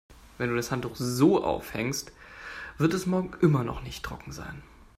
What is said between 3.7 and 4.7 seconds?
nicht trocken sein.